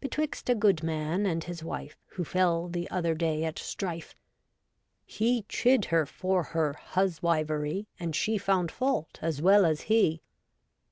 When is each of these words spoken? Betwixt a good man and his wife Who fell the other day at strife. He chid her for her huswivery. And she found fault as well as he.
Betwixt 0.00 0.50
a 0.50 0.56
good 0.56 0.82
man 0.82 1.24
and 1.24 1.44
his 1.44 1.62
wife 1.62 1.96
Who 2.06 2.24
fell 2.24 2.66
the 2.66 2.90
other 2.90 3.14
day 3.14 3.44
at 3.44 3.60
strife. 3.60 4.12
He 5.06 5.42
chid 5.48 5.84
her 5.84 6.04
for 6.04 6.42
her 6.42 6.72
huswivery. 6.74 7.86
And 8.00 8.16
she 8.16 8.38
found 8.38 8.72
fault 8.72 9.20
as 9.22 9.40
well 9.40 9.64
as 9.64 9.82
he. 9.82 10.20